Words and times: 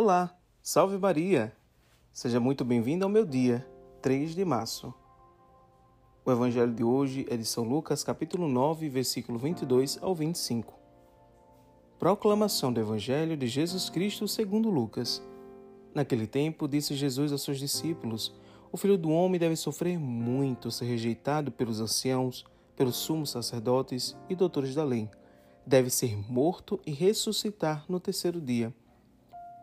Olá, 0.00 0.32
salve 0.62 0.96
Maria! 0.96 1.52
Seja 2.12 2.38
muito 2.38 2.64
bem-vindo 2.64 3.04
ao 3.04 3.10
meu 3.10 3.26
dia, 3.26 3.68
3 4.00 4.32
de 4.32 4.44
março. 4.44 4.94
O 6.24 6.30
evangelho 6.30 6.72
de 6.72 6.84
hoje 6.84 7.26
é 7.28 7.36
de 7.36 7.44
São 7.44 7.64
Lucas, 7.64 8.04
capítulo 8.04 8.46
9, 8.46 8.88
versículo 8.88 9.40
22 9.40 9.98
ao 10.00 10.14
25. 10.14 10.72
Proclamação 11.98 12.72
do 12.72 12.78
evangelho 12.78 13.36
de 13.36 13.48
Jesus 13.48 13.90
Cristo 13.90 14.28
segundo 14.28 14.70
Lucas. 14.70 15.20
Naquele 15.92 16.28
tempo, 16.28 16.68
disse 16.68 16.94
Jesus 16.94 17.32
aos 17.32 17.42
seus 17.42 17.58
discípulos: 17.58 18.32
O 18.70 18.76
filho 18.76 18.96
do 18.96 19.10
homem 19.10 19.40
deve 19.40 19.56
sofrer 19.56 19.98
muito, 19.98 20.70
ser 20.70 20.84
rejeitado 20.84 21.50
pelos 21.50 21.80
anciãos, 21.80 22.46
pelos 22.76 22.94
sumos 22.94 23.30
sacerdotes 23.30 24.16
e 24.30 24.36
doutores 24.36 24.76
da 24.76 24.84
lei. 24.84 25.10
Deve 25.66 25.90
ser 25.90 26.16
morto 26.30 26.78
e 26.86 26.92
ressuscitar 26.92 27.84
no 27.88 27.98
terceiro 27.98 28.40
dia. 28.40 28.72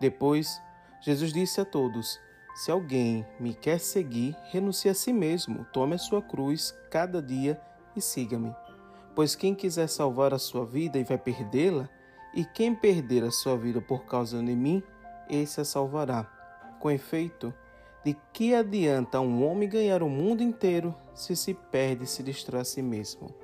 Depois, 0.00 0.60
Jesus 1.02 1.32
disse 1.32 1.60
a 1.60 1.64
todos: 1.64 2.18
Se 2.56 2.70
alguém 2.70 3.26
me 3.38 3.54
quer 3.54 3.78
seguir, 3.78 4.34
renuncie 4.50 4.90
a 4.90 4.94
si 4.94 5.12
mesmo, 5.12 5.66
tome 5.72 5.94
a 5.94 5.98
sua 5.98 6.22
cruz 6.22 6.74
cada 6.90 7.20
dia 7.20 7.60
e 7.94 8.00
siga-me. 8.00 8.54
Pois 9.14 9.36
quem 9.36 9.54
quiser 9.54 9.88
salvar 9.88 10.32
a 10.32 10.38
sua 10.38 10.64
vida 10.64 10.98
e 10.98 11.04
vai 11.04 11.18
perdê-la, 11.18 11.88
e 12.34 12.44
quem 12.44 12.74
perder 12.74 13.24
a 13.24 13.30
sua 13.30 13.56
vida 13.56 13.80
por 13.80 14.06
causa 14.06 14.42
de 14.42 14.56
mim, 14.56 14.82
esse 15.28 15.60
a 15.60 15.64
salvará. 15.64 16.24
Com 16.80 16.90
efeito, 16.90 17.52
de 18.02 18.16
que 18.32 18.54
adianta 18.54 19.20
um 19.20 19.44
homem 19.44 19.68
ganhar 19.68 20.02
o 20.02 20.08
mundo 20.08 20.42
inteiro 20.42 20.94
se 21.14 21.36
se 21.36 21.52
perde 21.52 22.04
e 22.04 22.06
se 22.06 22.22
destrói 22.22 22.62
a 22.62 22.64
si 22.64 22.80
mesmo? 22.80 23.34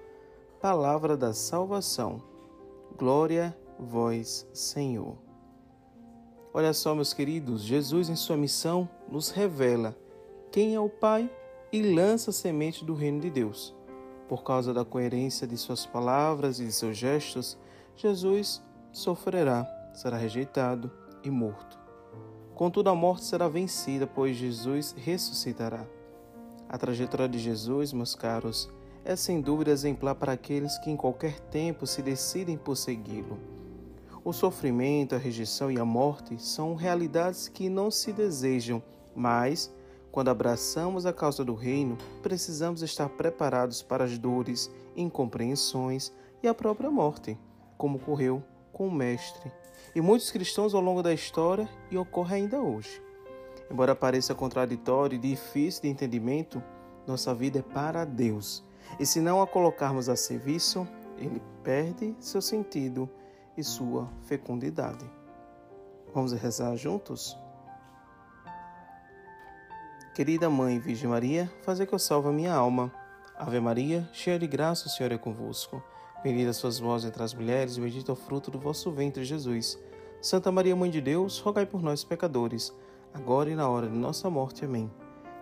Palavra 0.61 1.17
da 1.17 1.35
salvação. 1.35 2.23
Glória 2.97 3.55
vós, 3.79 4.49
Senhor. 4.55 5.26
Olha 6.57 6.73
só, 6.73 6.95
meus 6.95 7.13
queridos, 7.13 7.61
Jesus, 7.61 8.09
em 8.09 8.17
sua 8.17 8.35
missão, 8.35 8.89
nos 9.13 9.29
revela 9.29 9.95
quem 10.51 10.75
é 10.75 10.81
o 10.81 10.89
Pai 10.89 11.31
e 11.71 11.83
lança 11.83 12.31
a 12.31 12.33
semente 12.33 12.83
do 12.83 12.95
reino 12.95 13.21
de 13.21 13.29
Deus. 13.29 13.75
Por 14.27 14.43
causa 14.43 14.73
da 14.73 14.83
coerência 14.83 15.47
de 15.47 15.55
suas 15.59 15.85
palavras 15.85 16.59
e 16.59 16.65
de 16.65 16.73
seus 16.73 16.97
gestos, 16.97 17.59
Jesus 17.95 18.63
sofrerá, 18.91 19.67
será 19.93 20.17
rejeitado 20.17 20.91
e 21.23 21.29
morto. 21.29 21.79
Contudo, 22.55 22.89
a 22.89 22.95
morte 22.95 23.25
será 23.25 23.49
vencida, 23.49 24.07
pois 24.07 24.35
Jesus 24.35 24.95
ressuscitará. 24.97 25.87
A 26.67 26.79
trajetória 26.79 27.29
de 27.29 27.39
Jesus, 27.39 27.93
meus 27.93 28.15
caros, 28.15 28.71
é 29.05 29.15
sem 29.15 29.43
dúvida 29.43 29.73
exemplar 29.73 30.15
para 30.15 30.33
aqueles 30.33 30.79
que 30.79 30.91
em 30.91 30.97
qualquer 30.97 31.39
tempo 31.39 31.87
se 31.87 32.01
decidem 32.01 32.57
por 32.57 32.79
segui-lo. 32.79 33.56
O 34.27 34.33
sofrimento, 34.33 35.15
a 35.15 35.19
rejeição 35.19 35.71
e 35.71 35.79
a 35.79 35.85
morte 35.85 36.37
são 36.43 36.75
realidades 36.75 37.47
que 37.47 37.69
não 37.69 37.93
se 37.93 38.13
desejam, 38.13 38.83
mas, 39.15 39.73
quando 40.11 40.31
abraçamos 40.31 41.07
a 41.07 41.13
causa 41.13 41.45
do 41.45 41.55
reino, 41.55 41.97
precisamos 42.25 42.83
estar 42.83 43.09
preparados 43.09 43.85
para 43.85 44.03
as 44.03 44.19
dores, 44.19 44.69
incompreensões 44.97 46.13
e 46.43 46.49
a 46.49 46.53
própria 46.53 46.91
morte, 46.91 47.39
como 47.79 47.99
ocorreu 47.99 48.43
com 48.73 48.89
o 48.89 48.93
Mestre 48.93 49.53
e 49.95 50.01
muitos 50.01 50.33
cristãos 50.33 50.75
ao 50.75 50.81
longo 50.81 51.05
da 51.05 51.15
história 51.15 51.69
e 51.89 51.97
ocorre 51.97 52.35
ainda 52.35 52.61
hoje. 52.61 53.01
Embora 53.71 53.95
pareça 53.95 54.35
contraditório 54.35 55.15
e 55.15 55.21
difícil 55.21 55.83
de 55.83 55.89
entendimento, 55.89 56.61
nossa 57.07 57.33
vida 57.33 57.61
é 57.61 57.63
para 57.63 58.05
Deus. 58.05 58.65
E 58.99 59.07
se 59.07 59.21
não 59.21 59.41
a 59.41 59.47
colocarmos 59.47 60.09
a 60.09 60.17
serviço, 60.17 60.85
ele 61.17 61.41
perde 61.63 62.13
seu 62.19 62.43
sentido 62.43 63.09
e 63.57 63.65
sua 63.65 64.09
fecundidade. 64.23 65.05
Vamos 66.15 66.33
rezar 66.33 66.77
juntos? 66.77 67.37
Querida 70.15 70.49
Mãe 70.49 70.79
Virgem 70.79 71.11
Maria, 71.11 71.53
fazer 71.63 71.87
que 71.87 71.95
eu 71.95 71.99
salve 71.99 72.29
a 72.29 72.33
minha 72.33 72.55
alma. 72.55 72.91
Ave 73.37 73.61
Maria, 73.61 74.09
cheia 74.13 74.39
de 74.39 74.47
graça, 74.47 74.87
o 74.87 74.91
Senhor 74.91 75.13
é 75.13 75.19
convosco. 75.19 75.83
Bendita 76.23 76.55
sois 76.55 76.79
vós 76.79 77.05
entre 77.05 77.23
as 77.23 77.35
mulheres, 77.35 77.77
e 77.77 77.81
bendito 77.81 78.11
é 78.11 78.13
o 78.13 78.17
fruto 78.17 78.51
do 78.51 78.59
vosso 78.59 78.91
ventre, 78.91 79.25
Jesus. 79.25 79.79
Santa 80.23 80.51
Maria, 80.51 80.75
Mãe 80.75 80.91
de 80.91 81.01
Deus, 81.01 81.39
rogai 81.39 81.67
por 81.67 81.83
nós, 81.83 82.03
pecadores, 82.03 82.75
agora 83.13 83.51
e 83.51 83.55
na 83.55 83.69
hora 83.69 83.89
de 83.89 83.97
nossa 83.97 84.31
morte. 84.31 84.65
Amém. 84.65 84.91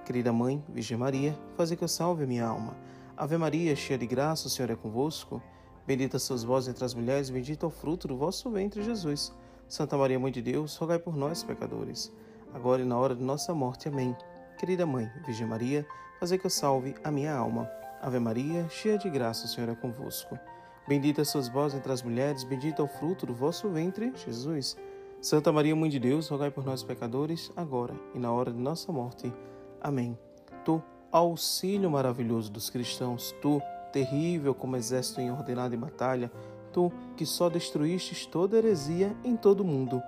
Querida 0.04 0.32
Mãe, 0.32 0.62
Virgem 0.68 0.98
Maria, 0.98 1.38
fazer 1.56 1.76
que 1.76 1.84
eu 1.84 1.88
salve 1.88 2.24
a 2.24 2.26
minha 2.26 2.44
alma. 2.44 2.76
Ave 3.16 3.38
Maria, 3.38 3.76
cheia 3.76 3.96
de 3.96 4.06
graça, 4.06 4.48
o 4.48 4.50
Senhor 4.50 4.70
é 4.70 4.76
convosco. 4.76 5.40
Bendita 5.86 6.18
sois 6.18 6.42
vós 6.42 6.66
entre 6.66 6.82
as 6.82 6.94
mulheres, 6.94 7.28
bendito 7.28 7.66
é 7.66 7.68
o 7.68 7.70
fruto 7.70 8.08
do 8.08 8.16
vosso 8.16 8.50
ventre, 8.50 8.82
Jesus. 8.82 9.32
Santa 9.68 9.98
Maria, 9.98 10.18
Mãe 10.18 10.32
de 10.32 10.40
Deus, 10.40 10.76
rogai 10.76 10.98
por 10.98 11.14
nós, 11.14 11.42
pecadores, 11.42 12.10
agora 12.54 12.80
e 12.80 12.84
na 12.86 12.96
hora 12.98 13.14
de 13.14 13.22
nossa 13.22 13.52
morte. 13.52 13.88
Amém. 13.88 14.16
Querida 14.58 14.86
Mãe, 14.86 15.10
Virgem 15.26 15.46
Maria, 15.46 15.86
fazer 16.18 16.38
que 16.38 16.46
eu 16.46 16.50
salve 16.50 16.94
a 17.04 17.10
minha 17.10 17.34
alma. 17.34 17.70
Ave 18.00 18.18
Maria, 18.18 18.66
cheia 18.70 18.96
de 18.96 19.10
graça, 19.10 19.44
o 19.44 19.48
Senhor 19.48 19.68
é 19.68 19.74
convosco. 19.74 20.38
Bendita 20.88 21.24
sois 21.24 21.48
vós 21.48 21.74
entre 21.74 21.92
as 21.92 22.02
mulheres, 22.02 22.44
bendito 22.44 22.80
é 22.80 22.84
o 22.84 22.88
fruto 22.88 23.26
do 23.26 23.34
vosso 23.34 23.68
ventre, 23.68 24.12
Jesus. 24.14 24.76
Santa 25.20 25.52
Maria, 25.52 25.76
Mãe 25.76 25.90
de 25.90 25.98
Deus, 25.98 26.28
rogai 26.28 26.50
por 26.50 26.64
nós, 26.64 26.82
pecadores, 26.82 27.52
agora 27.54 27.94
e 28.14 28.18
na 28.18 28.32
hora 28.32 28.50
de 28.50 28.58
nossa 28.58 28.90
morte. 28.90 29.32
Amém. 29.80 30.18
Tu, 30.64 30.82
auxílio 31.10 31.90
maravilhoso 31.90 32.50
dos 32.50 32.70
cristãos, 32.70 33.34
tu, 33.42 33.60
terrível 33.94 34.52
como 34.52 34.76
exército 34.76 35.20
em 35.20 35.30
ordenada 35.30 35.76
batalha, 35.76 36.28
tu 36.72 36.92
que 37.16 37.24
só 37.24 37.48
destruístes 37.48 38.26
toda 38.26 38.58
heresia 38.58 39.16
em 39.22 39.36
todo 39.36 39.60
o 39.60 39.64
mundo, 39.64 40.02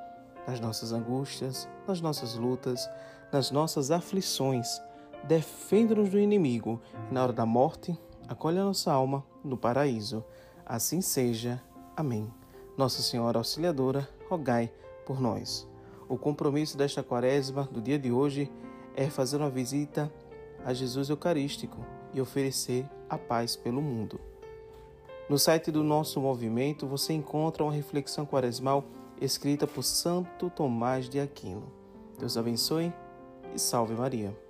nas 0.45 0.59
nossas 0.59 0.93
angústias, 0.93 1.69
nas 1.87 2.01
nossas 2.01 2.35
lutas, 2.35 2.91
nas 3.33 3.53
nossas 3.53 3.93
aflições, 3.93 4.83
defenda-nos 5.23 6.11
do 6.11 6.19
inimigo 6.19 6.83
e 7.09 7.15
na 7.15 7.23
hora 7.23 7.33
da 7.33 7.47
morte, 7.47 7.97
acolhe 8.27 8.59
a 8.59 8.65
nossa 8.65 8.93
alma 8.93 9.25
no 9.45 9.57
paraíso. 9.57 10.25
Assim 10.65 11.01
seja. 11.01 11.63
Amém. 11.97 12.29
Nossa 12.77 13.01
Senhora 13.03 13.39
Auxiliadora, 13.39 14.09
rogai 14.29 14.73
por 15.07 15.21
nós. 15.21 15.67
O 16.09 16.19
compromisso 16.19 16.77
desta 16.77 17.05
quaresma, 17.05 17.69
do 17.71 17.81
dia 17.81 18.01
de 18.01 18.11
hoje, 18.11 18.51
é 18.97 19.09
fazer 19.09 19.37
uma 19.37 19.49
visita 19.49 20.13
a 20.67 20.75
Jesus 20.75 21.09
Eucarístico 21.09 21.79
e 22.13 22.21
oferecer 22.21 22.85
a 23.09 23.17
paz 23.17 23.55
pelo 23.55 23.81
mundo. 23.81 24.21
No 25.31 25.39
site 25.39 25.71
do 25.71 25.85
nosso 25.85 26.21
movimento 26.21 26.89
você 26.89 27.13
encontra 27.13 27.63
uma 27.63 27.73
reflexão 27.73 28.27
quaresmal 28.27 28.85
escrita 29.21 29.65
por 29.65 29.85
Santo 29.85 30.51
Tomás 30.51 31.09
de 31.09 31.21
Aquino. 31.21 31.73
Deus 32.19 32.37
abençoe 32.37 32.93
e 33.55 33.61
salve 33.61 33.95
Maria. 33.95 34.46